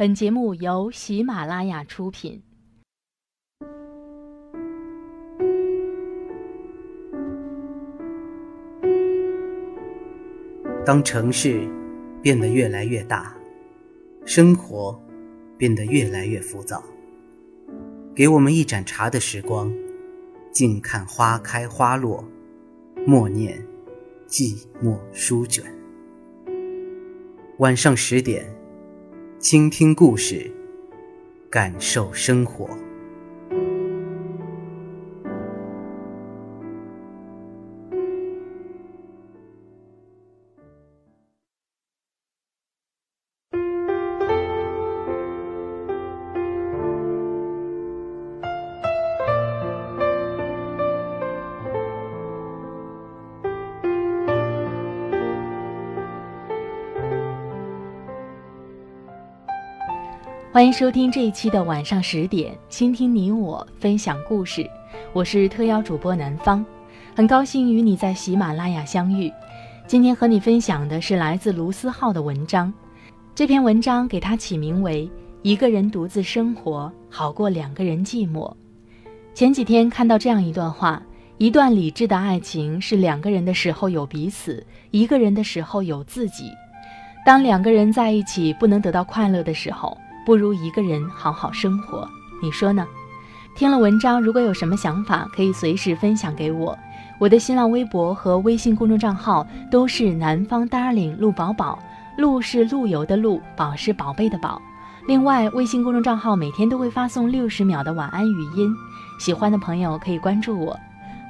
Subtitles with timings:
[0.00, 2.42] 本节目由喜马拉雅出品。
[10.86, 11.68] 当城市
[12.22, 13.36] 变得越来越大，
[14.24, 14.98] 生活
[15.58, 16.82] 变得越来越浮躁，
[18.14, 19.70] 给我们一盏茶的时光，
[20.50, 22.24] 静看花开花落，
[23.06, 23.62] 默念
[24.26, 25.62] 寂寞书卷。
[27.58, 28.59] 晚上十点。
[29.40, 30.52] 倾听故事，
[31.48, 32.68] 感受生活。
[60.52, 64.68] 欢迎收听这一期的晚上十点，倾听你我分享故事。
[65.12, 66.66] 我是特邀主播南方，
[67.14, 69.32] 很高兴与你在喜马拉雅相遇。
[69.86, 72.74] 今天和你分享的是来自卢思浩的文章，
[73.32, 75.06] 这篇文章给他起名为
[75.42, 78.50] 《一个人独自生活好过两个人寂寞》。
[79.32, 81.00] 前几天看到这样一段话：
[81.38, 86.50] 一段理智的爱情是两个人的时候有彼此，一个人的时候有自己。
[87.24, 89.96] 当两个人在一起不能得到快乐的时候。
[90.24, 92.08] 不如一个人好好生活，
[92.42, 92.86] 你说呢？
[93.56, 96.76] 听了文章，如果有什么想法，可以随时分享给我。
[97.18, 101.78] 我的新浪微博和微信公众账号都是南方 darling 陆宝宝，
[102.16, 104.60] 陆是陆游的陆，宝是宝贝的宝。
[105.06, 108.74] 另外，微信公众账号每天都会发送六十秒的晚安语音，
[109.18, 110.78] 喜欢的朋友可以关注我。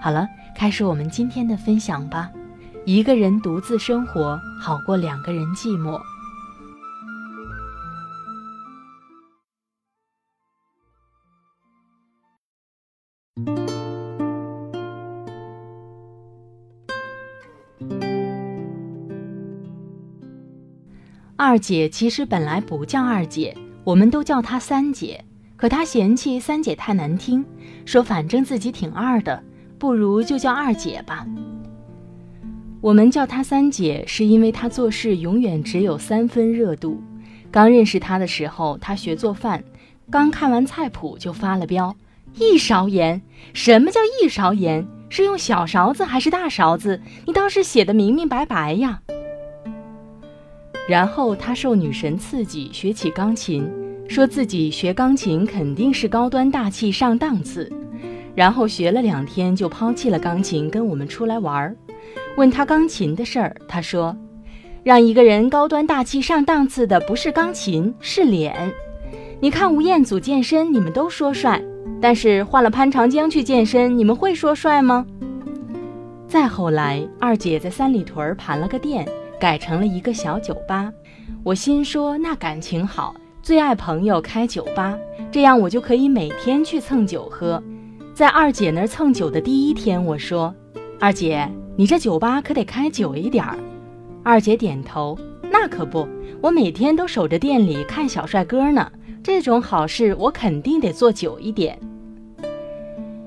[0.00, 2.28] 好了，开始我们今天的分享吧。
[2.84, 6.00] 一个人独自生活，好过两个人寂寞。
[21.36, 25.24] 二姐其实本来不叫二姐，我们都叫她三姐。
[25.56, 27.44] 可她嫌弃三姐太难听，
[27.84, 29.42] 说反正自己挺二的，
[29.78, 31.26] 不如就叫二姐吧。
[32.80, 37.02] 我们叫她三姐，是因为她做事永远只有三分热度。
[37.50, 39.64] 刚认识她的时候，她学做饭，
[40.10, 41.96] 刚看完菜谱就发了飙：
[42.38, 43.20] 一勺盐？
[43.52, 44.86] 什么叫一勺盐？
[45.10, 46.98] 是用小勺子还是大勺子？
[47.26, 49.02] 你倒是写的明明白白呀！
[50.88, 53.68] 然后他受女神刺激，学起钢琴，
[54.08, 57.70] 说自己学钢琴肯定是高端大气上档次。
[58.36, 61.76] 然后学了两天就抛弃了钢琴，跟我们出来玩儿。
[62.36, 64.16] 问他钢琴的事儿，他说
[64.84, 68.72] ：“让一个人高端大气上档次的不是钢琴，是脸。
[69.40, 71.60] 你看吴彦祖健身，你们都说帅，
[72.00, 75.06] 但是换了潘长江去健身，你们会说帅吗？”
[76.28, 79.06] 再后来，二姐在三里屯盘了个店。
[79.40, 80.92] 改成了一个小酒吧，
[81.42, 84.94] 我心说那感情好，最爱朋友开酒吧，
[85.32, 87.58] 这样我就可以每天去蹭酒喝。
[88.12, 90.54] 在二姐那儿蹭酒的第一天，我说
[91.00, 93.56] ：“二姐，你这酒吧可得开久一点儿。”
[94.22, 95.18] 二姐点头
[95.50, 96.06] ：“那可不，
[96.42, 98.92] 我每天都守着店里看小帅哥呢，
[99.22, 101.78] 这种好事我肯定得做久一点。”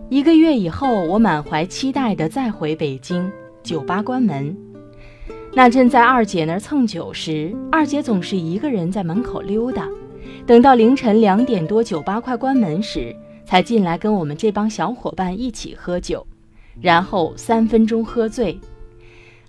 [0.10, 3.32] 一个月以后，我满怀期待的再回北京，
[3.64, 4.56] 酒吧关门。
[5.56, 9.88] 那阵在二姐那儿蹭酒时，二姐总是一个人在门口溜达，
[10.46, 13.16] 等到凌晨两点多酒吧快关门时，
[13.46, 16.26] 才进来跟我们这帮小伙伴一起喝酒，
[16.82, 18.60] 然后三分钟喝醉，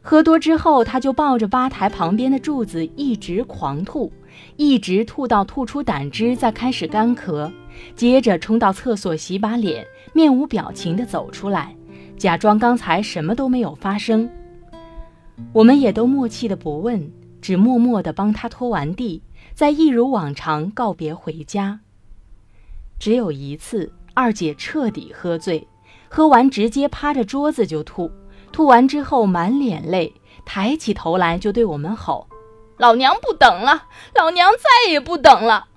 [0.02, 4.12] 喝多之后他就抱着吧台旁边的柱子一直狂吐，
[4.56, 7.52] 一直吐到吐出胆汁，再开始干咳，
[7.94, 11.74] 接着冲到厕所洗把脸，面无表情地走出来，
[12.16, 14.28] 假装刚才什么都没有发生。
[15.52, 21.80] 我们也都默契的不问，只默默的帮他拖完地，再一如往常告别回家。
[23.00, 25.66] 只有一次，二姐彻底喝醉，
[26.08, 28.10] 喝完直接趴着桌子就吐，
[28.52, 30.14] 吐完之后满脸泪，
[30.46, 32.28] 抬起头来就对我们吼
[32.84, 35.68] ：“老娘不等了，老娘再也不等了。”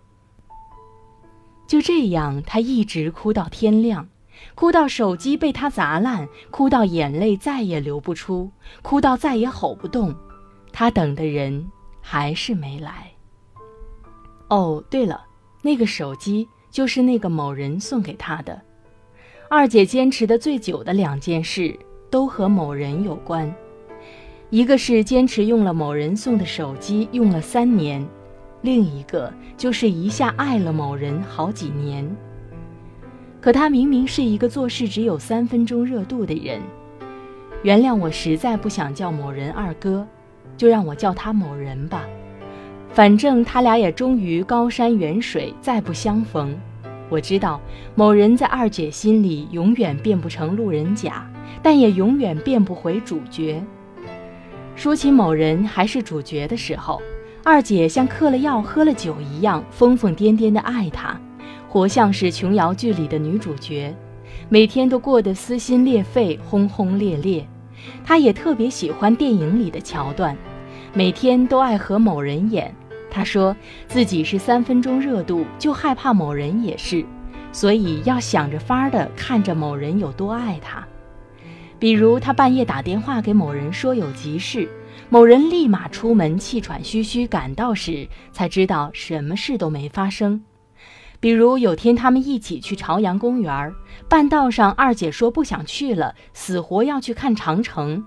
[1.66, 4.10] 就这样，她一直哭到天亮。
[4.56, 8.52] 哭到手机被他砸烂，哭到眼泪再也流不出，
[8.82, 10.14] 哭到再也吼不动，
[10.74, 11.72] 他等的人
[12.02, 13.12] 还是没来。
[14.50, 15.26] 哦，对了，
[15.62, 18.62] 那个手机就是那个某人送给他的。
[19.50, 21.80] 二姐坚持的最久的两件事
[22.12, 23.54] 都和某人有关，
[24.50, 28.06] 一个是坚持用了某人送的手机用了三年，
[28.62, 32.10] 另一个就是一下爱了某人好几年。
[33.42, 36.62] 可他明明是一个做事只有三分钟热度的人。
[37.62, 40.08] 原谅我实在不想叫某人二哥，
[40.56, 42.06] 就让我叫他某人吧。
[42.90, 46.58] 反正他俩也终于高山远水，再不相逢。
[47.10, 47.60] 我知道
[47.96, 51.30] 某人在二姐心里永远变不成路人甲，
[51.62, 53.62] 但也永远变不回主角。
[54.78, 57.02] 说起某人还是主角的时候，
[57.44, 61.20] 二姐像嗑了药、喝了酒一样疯疯癫癫地爱他，
[61.68, 63.92] 活像是琼瑶剧里的女主角，
[64.50, 67.44] 每天都过得撕心裂肺、轰轰烈烈。
[68.06, 70.38] 她也特别喜欢电影里的桥段，
[70.94, 72.72] 每天都爱和某人演。
[73.10, 73.58] 她说
[73.88, 77.04] 自己是三分钟热度，就害怕某人也是，
[77.52, 80.88] 所以要想着法儿的看着某人有多爱他。
[81.80, 84.68] 比如他半夜打电话给某人说有急事，
[85.10, 90.44] 某人立马出门气喘吁吁赶到时，才知道什么事都没发生。
[91.20, 93.74] 比如有天他们一起去朝阳公园，
[94.10, 98.04] 半道上二姐说不想去了，死活要去看长城。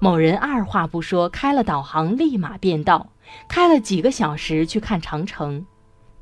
[0.00, 3.10] 某人二话不说开了导航，立马变道。
[3.48, 5.64] 开了几个小时去看长城，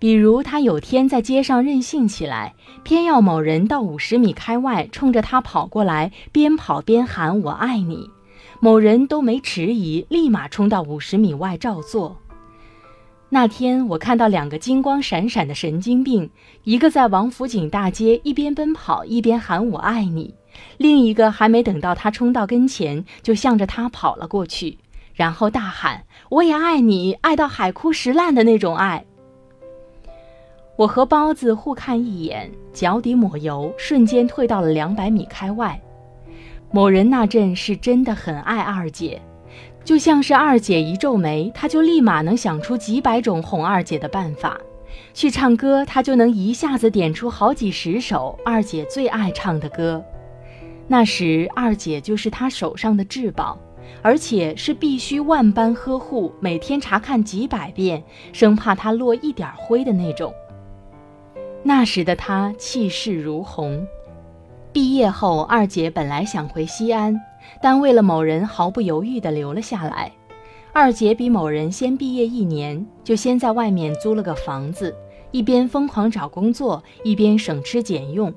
[0.03, 8.11] 比如他有天在街上任性起来，偏要某人到五十米开外冲着他跑过来，边跑边喊“我爱你”，
[8.59, 12.17] 某人都没迟疑，立马冲到五十米外照做。
[13.29, 16.29] 那天我看到两个金光闪闪的神经病，
[16.65, 20.35] 一个在王府井大街一边奔跑一边喊“我爱你”，
[20.79, 24.77] 另一个还没等到他冲到跟前，就向着他跑了过去。
[25.15, 29.05] 然后大喊：“我也爱你，爱到海枯石烂的那种爱。”
[30.77, 35.81] 我和包子互看一眼，脚底抹油，瞬间退到了两百米开外。
[36.71, 39.21] 某人那阵是真的很爱二姐，
[39.85, 44.59] 就像是二姐一皱眉，他就立马能想出几百种哄二姐的办法。
[45.13, 50.03] 去唱歌，他就能一下子点出好几十首二姐最爱唱的歌。
[50.89, 53.59] 那时二姐就是他手上的至宝。
[54.01, 58.03] 而且是必须万般呵护，每天查看几百遍，
[58.33, 60.33] 生怕他落一点灰的那种。
[61.62, 63.87] 那时的他气势如虹。
[64.73, 67.20] 毕业后，二姐本来想回西安，
[67.61, 70.11] 但为了某人，毫不犹豫地留了下来。
[70.73, 74.94] 二姐比某人先毕业一年，就先在外面租了个房子，
[75.31, 78.32] 一边疯狂找工作，一边省吃俭用。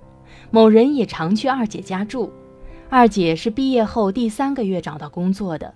[0.52, 2.32] 某人也常去二姐家住。
[2.90, 5.74] 二姐是毕业后第三个月找到工作的。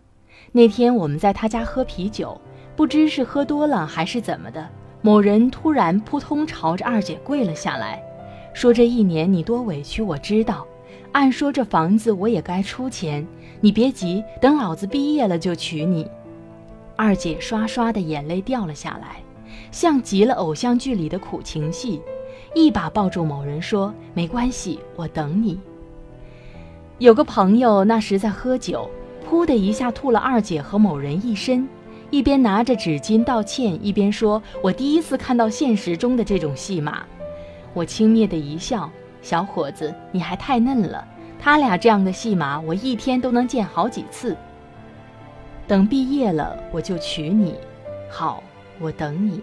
[0.51, 2.39] 那天我们在她家喝啤酒，
[2.75, 4.67] 不知是喝多了还是怎么的，
[5.01, 8.03] 某人突然扑通朝着二姐跪了下来，
[8.53, 10.65] 说：“这一年你多委屈，我知道。
[11.11, 13.25] 按说这房子我也该出钱，
[13.61, 16.05] 你别急，等老子毕业了就娶你。”
[16.97, 19.23] 二姐刷刷的眼泪掉了下来，
[19.71, 22.01] 像极了偶像剧里的苦情戏，
[22.53, 25.57] 一把抱住某人说：“没关系，我等你。”
[26.99, 28.89] 有个朋友那时在喝酒，
[29.29, 31.65] 噗的一下吐了二姐和某人一身，
[32.11, 37.03] 一边拿着纸巾道歉，一边说：“我第一次看到现实中的这种戏码。”
[37.73, 38.89] 我轻蔑的一笑
[39.21, 41.07] ：“小伙子，你还太嫩了。
[41.39, 44.35] 他俩这样的戏码，我一天都能见好几次。
[45.67, 47.55] 等毕业了，我就娶你。
[48.09, 48.43] 好，
[48.79, 49.39] 我等你。”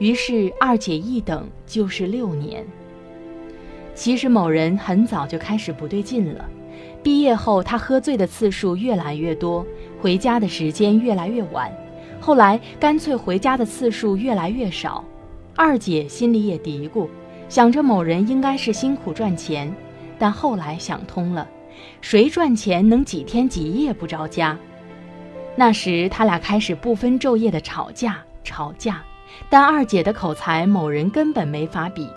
[0.00, 2.64] 于是二姐一等就是六年。
[3.94, 6.48] 其实某人很早就开始不对劲了。
[7.02, 9.66] 毕业后，他喝醉的次数越来越多，
[10.00, 11.72] 回家的时间越来越晚，
[12.20, 15.04] 后来干脆回家的次数越来越少。
[15.56, 17.08] 二姐心里也嘀咕，
[17.48, 19.74] 想着某人应该是辛苦赚钱，
[20.18, 21.48] 但后来想通了，
[22.00, 24.56] 谁赚钱能几天几夜不着家？
[25.56, 29.02] 那时他俩开始不分昼夜的吵架，吵架，
[29.50, 32.08] 但二姐的口才，某人根本没法比。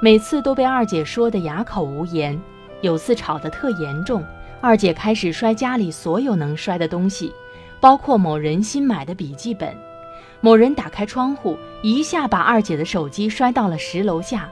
[0.00, 2.40] 每次都被二姐说得哑口无言。
[2.80, 4.24] 有次吵得特严重，
[4.60, 7.32] 二姐开始摔家里所有能摔的东西，
[7.80, 9.76] 包括某人新买的笔记本。
[10.40, 14.48] 某人打开窗户，一下把二姐的手机摔到了十楼下。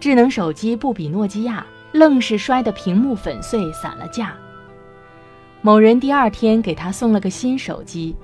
[0.00, 4.34] 智能手机不比诺基亚，愣是摔得屏幕粉碎，散了架。
[5.60, 8.14] 某人第二天给他送了个新手机，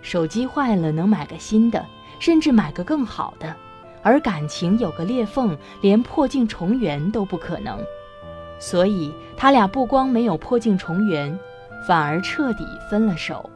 [0.00, 1.84] 手机坏了能买个新的，
[2.18, 3.54] 甚至买个更好的。
[4.02, 7.78] 而感情有个裂缝，连破镜重圆都不可能，
[8.58, 11.38] 所以他俩不光没有破镜重圆，
[11.86, 13.48] 反而彻底分了手。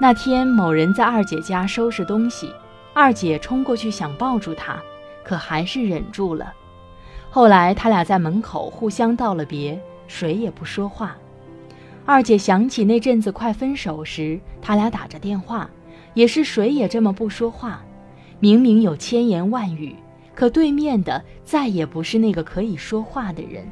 [0.00, 2.52] 那天，某人在二姐家收拾东西，
[2.94, 4.80] 二姐冲过去想抱住他，
[5.24, 6.52] 可还是忍住了。
[7.30, 11.16] 后来，他俩在门口互相道了别，谁也不说话。
[12.04, 15.68] 二姐想起那阵子快分手时，他俩打着电话。
[16.14, 17.82] 也是谁也这么不说话。
[18.40, 19.94] 明明有千言万语，
[20.36, 23.66] 可对面的再也不是那个可以说话的人。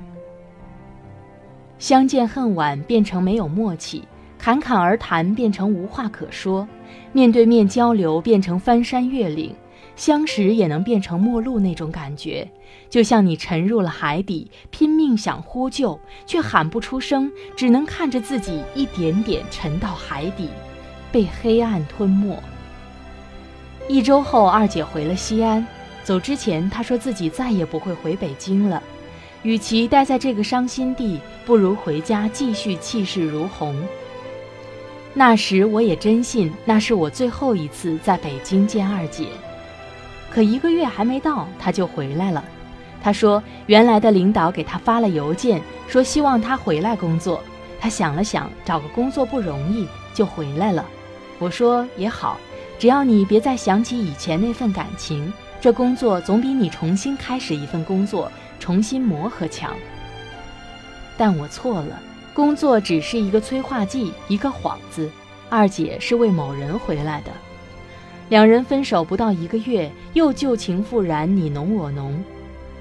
[1.79, 4.03] 相见恨晚变成没有默契，
[4.39, 6.67] 侃侃而谈变成无话可说，
[7.13, 9.55] 面对面交流变成翻山越岭，
[9.95, 12.49] 相识也能变成陌路那种感觉，
[12.89, 20.49] 就像你沉入了海底，拼命想呼救，却喊不出声，只能看着自己一点点沉到海底，
[21.13, 22.43] 被黑暗吞没。
[23.87, 25.67] 一周后，二姐回了西安，
[26.05, 28.81] 走之前他说自己再也不会回北京了。
[29.43, 33.77] 与其待在这个伤心地，不如回家继续气势如虹。
[35.13, 39.27] 那时我也真信那是我最后一次在北京见二姐。
[40.31, 42.45] 可一个月还没到，她就回来了。
[43.03, 47.43] 他说原来的领导给他发了邮件，说希望他回来工作。
[47.79, 50.87] 他想了想，找个工作不容易，就回来了。
[51.39, 52.41] 我说也好，
[52.79, 55.31] 只要你别再想起以前那份感情，
[55.65, 58.31] 这工作总比你重新开始一份工作。
[58.61, 59.75] 重新磨合强，
[61.17, 61.99] 但我错了。
[62.35, 65.11] 工作只是一个催化剂，一个幌子。
[65.49, 67.31] 二姐是为某人回来的。
[68.29, 72.23] 两人分手不到一个月，又旧情复燃，你侬我侬。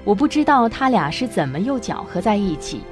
[0.04, 2.82] 我不知道他俩是怎么又搅和在一起。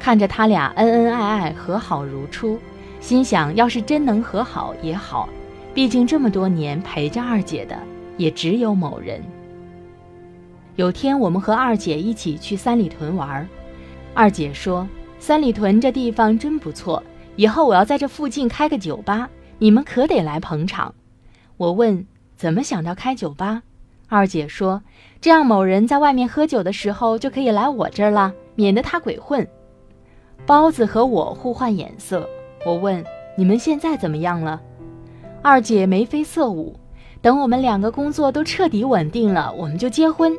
[0.00, 2.58] 看着他俩恩恩爱爱，和好如初，
[3.00, 5.28] 心想要是真能和好也好。
[5.72, 7.78] 毕竟这么多年陪着二姐的，
[8.16, 9.22] 也只有某人。
[10.76, 13.48] 有天，我们和二姐一起去三里屯玩
[14.12, 14.86] 二姐说
[15.18, 17.02] ：“三里屯这地方真不错，
[17.34, 19.28] 以后我要在这附近开个酒吧，
[19.58, 20.94] 你们可得来捧场。”
[21.56, 22.06] 我问
[22.36, 23.62] ：“怎么想到开酒吧？”
[24.08, 24.82] 二姐说
[25.18, 29.48] ：“这样某人在外面喝酒的时候，就可以来我这儿了，免得他鬼混。”
[30.44, 32.28] 包子和我互换眼色。
[32.66, 33.02] 我问
[33.34, 34.60] ：“你们现在怎么样了？”
[35.40, 36.78] 二姐眉飞色舞
[37.22, 40.36] ：“等我们两个工作都彻底稳定了，我们就结婚。”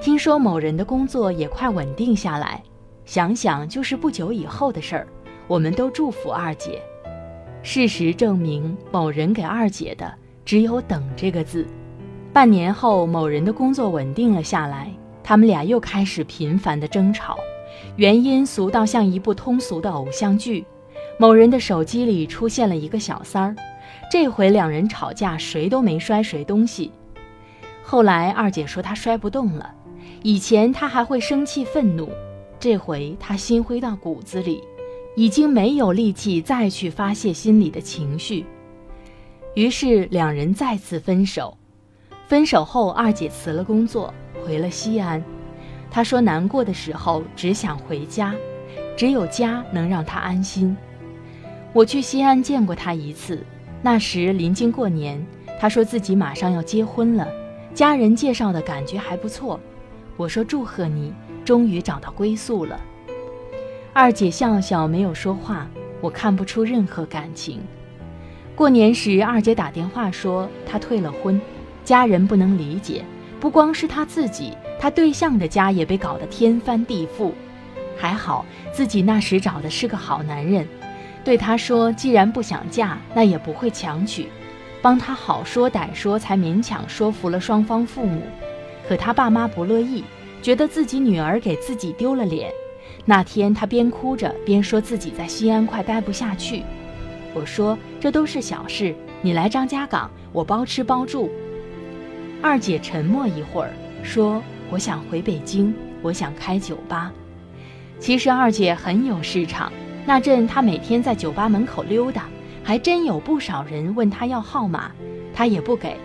[0.00, 2.62] 听说某人的工作也快稳定下来，
[3.04, 5.08] 想想就是不久以后的事儿。
[5.48, 6.80] 我们都祝福二姐。
[7.62, 10.12] 事实证明，某人给二姐的
[10.44, 11.66] 只有“等”这个字。
[12.32, 14.92] 半年后，某人的工作稳定了下来，
[15.24, 17.36] 他们俩又开始频繁的争吵，
[17.96, 20.64] 原因俗到像一部通俗的偶像剧。
[21.18, 23.56] 某人的手机里出现了一个小三儿，
[24.10, 26.92] 这回两人吵架，谁都没摔谁东西。
[27.82, 29.72] 后来二姐说她摔不动了。
[30.22, 32.10] 以前他还会生气愤怒，
[32.58, 34.62] 这回他心灰到骨子里，
[35.14, 38.44] 已经没有力气再去发泄心里的情绪。
[39.54, 41.56] 于是两人再次分手。
[42.26, 44.12] 分手后，二姐辞了工作，
[44.44, 45.22] 回了西安。
[45.90, 48.34] 她说难过的时候只想回家，
[48.96, 50.76] 只有家能让她安心。
[51.72, 53.44] 我去西安见过她一次，
[53.80, 55.24] 那时临近过年，
[55.60, 57.28] 她说自己马上要结婚了，
[57.72, 59.60] 家人介绍的感觉还不错。
[60.16, 61.12] 我说：“祝贺你，
[61.44, 62.80] 终于找到归宿了。”
[63.92, 65.68] 二姐笑笑，没有说话。
[66.00, 67.60] 我看不出任何感情。
[68.54, 71.40] 过年时，二姐打电话说她退了婚，
[71.84, 73.04] 家人不能理解。
[73.40, 77.32] 不光是她自己，她对象的家也被搞得天翻地覆。
[77.96, 80.66] 还好自己那时找的是个好男人，
[81.24, 84.28] 对她说：“既然不想嫁，那也不会强娶。”
[84.82, 88.22] 帮她好说歹说，才勉强说服了双方父母。
[88.88, 90.04] 可他爸妈不乐意，
[90.40, 92.50] 觉得自己女儿给自己丢了脸。
[93.04, 96.62] 那天他边哭着边说自己在西安快待不下去。
[97.34, 101.30] 我说这都是小事，你来张家港，我包吃包住。
[102.42, 107.12] 二姐沉默一会儿，说：“我想回北京，我想开酒吧。”
[107.98, 109.72] 其实二姐很有市场。
[110.04, 112.26] 那阵她每天在酒吧门口溜达，
[112.62, 114.92] 还真有不少人问她要号码，
[115.34, 115.96] 她也不给，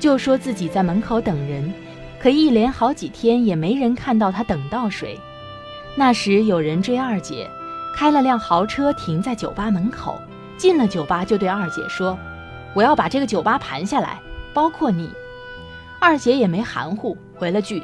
[0.00, 1.72] 就说自己在门口等人。
[2.22, 5.18] 可一连好几天也没人看到他等到谁。
[5.96, 7.50] 那时有人追二姐，
[7.96, 10.20] 开了辆豪车停在酒吧门口，
[10.56, 12.16] 进了酒吧就对二姐说
[12.74, 14.20] ：“我要把这个酒吧盘下来，
[14.54, 15.10] 包括你。”
[15.98, 17.82] 二姐也没含糊，回了句：“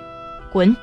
[0.53, 0.75] 滚。”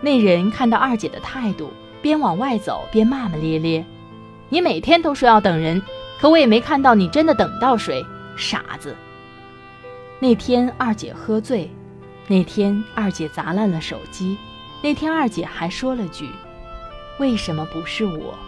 [0.00, 1.70] 那人看到二姐的态度，
[2.00, 3.84] 边往外走边骂骂咧咧
[4.48, 5.82] ：“你每天都说要等人，
[6.18, 8.02] 可我也没看到你真的等到谁，
[8.38, 8.96] 傻子。”
[10.18, 11.70] 那天二姐喝醉。
[12.30, 14.38] 那天二姐砸烂了手机，
[14.84, 16.30] 那天二姐还说了句
[17.18, 18.38] ：“为什么不是我？”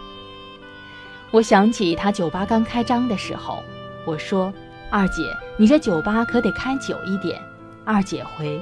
[1.31, 3.61] 我想起她酒吧刚开张的时候，
[4.05, 4.53] 我说
[4.89, 5.23] ：“二姐，
[5.57, 7.37] 你这酒吧可得开久一点。”
[7.83, 8.57] 二姐回：“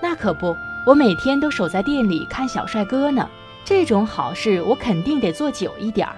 [0.00, 0.54] 那可不，
[0.86, 3.28] 我每天都守在店里看小帅哥呢，
[3.64, 6.14] 这种好事我肯定得做久一点儿。”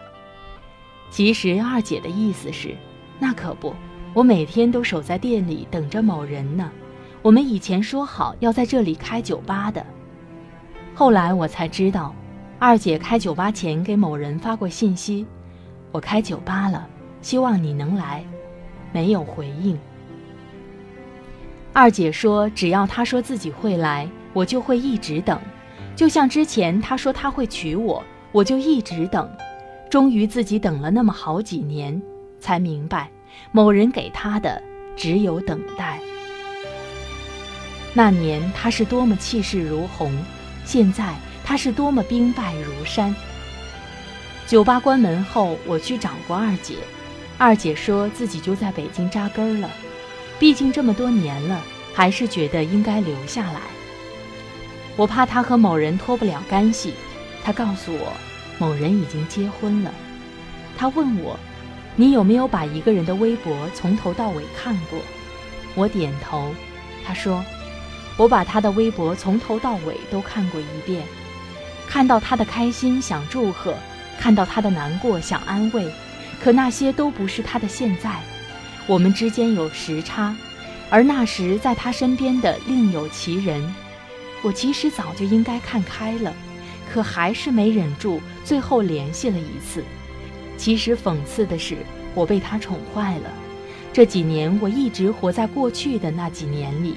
[1.11, 2.76] 其实二姐的意思是
[3.18, 3.75] ：“那可不，
[4.12, 6.71] 我每天都守在店里等着某人呢。
[7.23, 9.85] 我们以前说好要在这里开酒吧的。
[10.95, 12.14] 后来我才知道，
[12.59, 15.25] 二姐开酒吧前给某人发过信息
[15.93, 16.87] ：“我开酒吧了，
[17.21, 18.25] 希望你能来。”
[18.93, 19.79] 没有回应。
[21.73, 25.41] 二姐说：“只要他说自己会来，我就会一直等。
[25.97, 28.02] 就像之前他说他会娶我，
[28.33, 29.31] 我就一直等。
[29.88, 32.02] 终于自己等了那么好几年，
[32.38, 33.11] 才明白，
[33.50, 34.62] 某人给他的
[34.95, 35.99] 只有等待。
[37.95, 40.13] 那年他是多么气势如虹，
[40.65, 43.15] 现在他是多么兵败如山。
[44.47, 46.77] 酒吧关门后，我去找过二姐，
[47.39, 49.71] 二姐说自己就在北京扎根了。”
[50.39, 51.63] 毕竟这么多年了，
[51.95, 53.61] 还是觉得应该留下来。
[54.97, 56.95] 我怕她和某人脱不了干系，
[57.45, 58.13] 她告诉我，
[58.59, 59.95] 某人已经结婚了。
[60.77, 61.39] 她问我，
[61.95, 64.99] 你有没有把一个人的微博从头到尾看过？
[65.77, 66.53] 我点头。
[67.05, 67.45] 她说，
[68.23, 71.02] 我把他的微博从头到尾都看过一遍，
[71.88, 73.75] 看到他的开心想祝贺，
[74.17, 75.93] 看到他的难过想安慰，
[76.41, 78.21] 可那些都不是他的现在。
[78.87, 80.37] 我们之间有时差，
[80.88, 83.75] 而那时在他身边的另有其人。
[84.41, 86.33] 我其实早就应该看开了，
[86.93, 89.83] 可还是没忍住，最后联系了一次。
[90.57, 91.79] 其实讽刺的是，
[92.14, 93.33] 我被他宠坏了。
[93.93, 96.95] 这几年我一直活在过去的那几年里，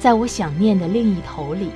[0.00, 1.68] 在我想念的另一头里，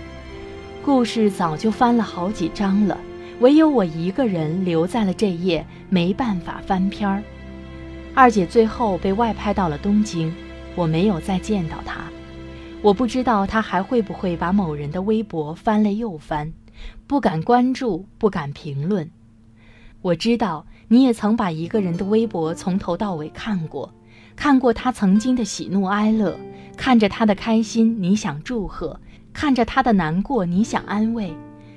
[0.82, 2.98] 故事早就翻了好几章了，
[3.40, 7.22] 唯有我一个人留在了这页，没办法翻篇儿。
[8.14, 10.34] 二姐最后被外派到了东京，
[10.74, 12.00] 我没有再见到她。
[12.80, 16.50] 我不知道她还会不会把某人的微博翻了又翻，
[17.06, 19.10] 不敢关注，不敢评论。
[20.00, 23.92] 我知道你也曾把一个人的微博从头到尾看过，
[24.36, 26.38] 看过他曾经的喜怒哀乐，
[26.76, 29.00] 看着他的开心你想祝贺，
[29.32, 31.32] 看着他的难过你想安慰，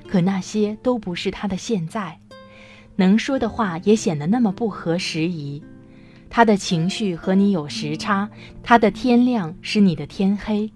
[0.08, 2.20] 可那些都不是他的现在，
[2.96, 5.64] 能说的话也显得那么不合时宜。
[6.30, 8.30] 他的情绪和你有时差，
[8.62, 10.70] 他的天亮是你的天黑，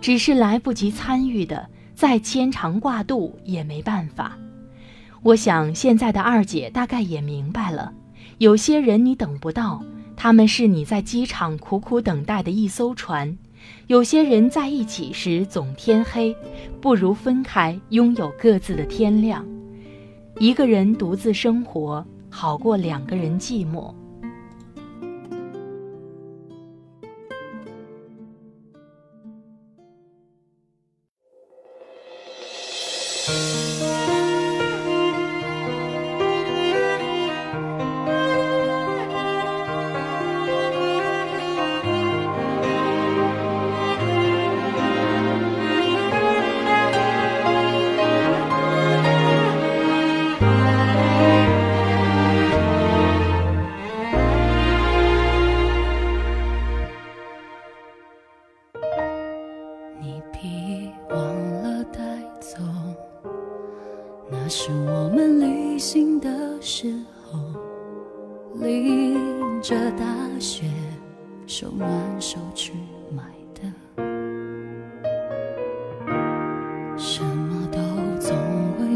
[0.00, 4.36] 只是来不及参与的，再牵肠挂肚也没办法。
[5.22, 7.92] 我想现在的二姐大概也明白了，
[8.38, 9.82] 有些人你等不到，
[10.22, 13.36] 他们是你在机场苦苦等待的一艘船；
[13.88, 16.32] 有些人在一起时总天黑，
[16.80, 19.44] 不如分开，拥有各自的天亮。
[20.38, 23.92] 一个人独自生活，好过两个人寂寞。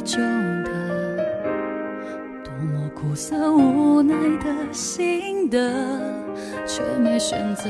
[0.06, 0.22] 中
[0.62, 0.70] 的，
[2.44, 5.58] 多么苦涩无奈的心得，
[6.64, 7.64] 却没选择。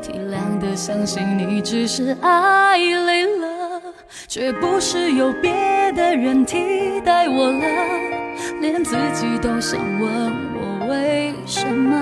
[0.00, 3.82] 体谅的相信你只是爱累了，
[4.26, 7.60] 却不是有别的人替代我了。
[8.62, 11.96] 连自己都想问我为什么，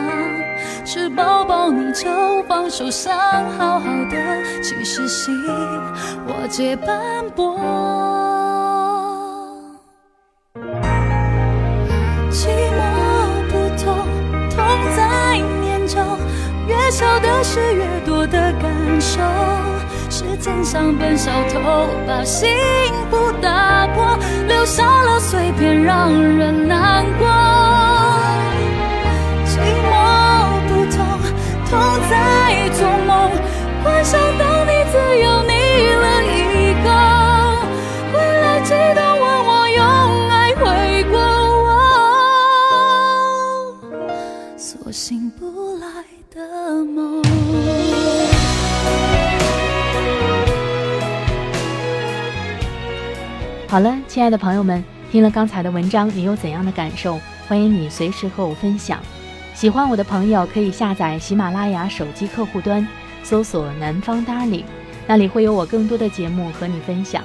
[0.85, 2.09] 吃饱饱你就
[2.45, 3.19] 放手，想
[3.51, 5.35] 好好的，其实心
[6.27, 8.18] 我皆斑驳。
[17.51, 19.23] 是，越多的感受。
[20.11, 22.47] 时间像笨小偷，把幸
[23.11, 27.27] 福打破，留下了碎片，让人难过。
[29.47, 29.91] 寂寞
[30.69, 30.99] 不痛，
[31.71, 31.81] 痛
[32.11, 33.31] 在做梦，
[33.83, 35.38] 幻想到你自由，
[53.71, 57.21] 好了，亲爱的朋友们，听了刚才的文章，你有怎样的感受？
[57.47, 58.99] 欢迎你随时和我分享。
[59.55, 62.89] 喜欢我的朋友可以下载喜马拉雅手机客户端，
[63.23, 64.65] 搜索“南方 Darling”，
[65.07, 67.23] 那里会有我更多的节目和你分享。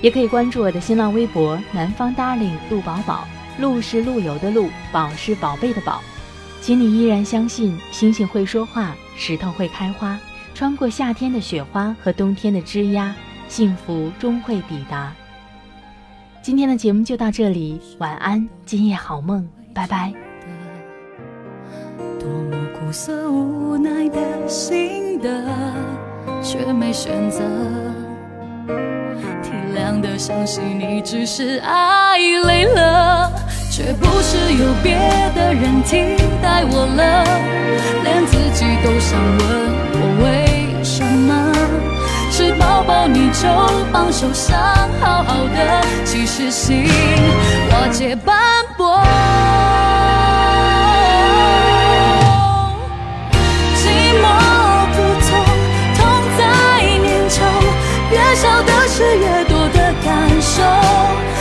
[0.00, 3.26] 也可以关注我的新浪微博“南方 Darling 陆宝宝”，
[3.58, 6.00] 陆是陆游的陆，宝是宝贝的宝。
[6.60, 10.16] 请你依然相信，星星会说话，石头会开花，
[10.54, 13.12] 穿过夏天的雪花和冬天的枝桠，
[13.48, 15.12] 幸福终会抵达。
[16.42, 20.12] 今天的节目就到这里，晚安，今夜好梦，拜拜。
[22.18, 25.30] 多么苦涩无奈的心得，
[26.42, 27.44] 却没选择。
[29.40, 33.30] 体谅的相信你只是爱累了，
[33.70, 34.96] 却不是有别
[35.36, 37.61] 的人替代我了。
[43.42, 43.48] 就
[43.92, 44.56] 放手，想
[45.00, 46.86] 好好的，其实心
[47.72, 48.36] 瓦解斑
[48.76, 49.00] 驳。
[53.74, 53.82] 寂
[54.22, 54.24] 寞
[54.92, 55.28] 不痛，
[55.96, 56.00] 痛
[56.38, 56.40] 在
[57.02, 57.42] 念旧，
[58.12, 60.62] 越少的事越多的感受。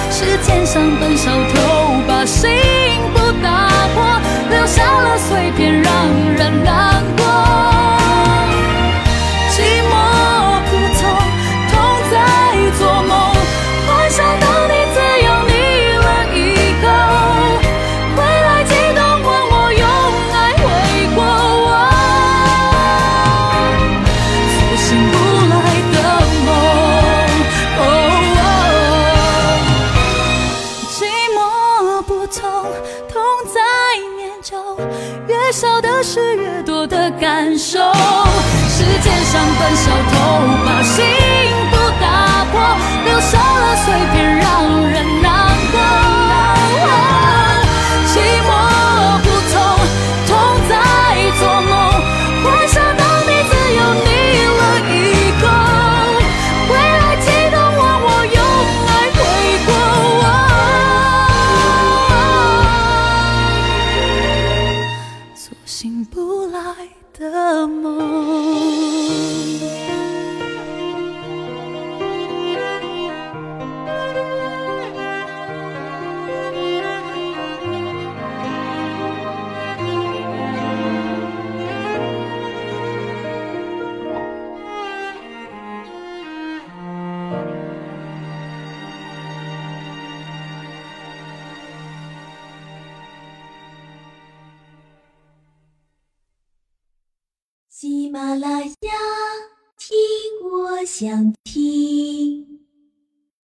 [0.10, 1.54] 是天上笨小偷，
[2.08, 2.50] 把心
[3.14, 4.04] 不打破，
[4.50, 5.94] 留下了碎片，让
[6.36, 7.21] 人难过。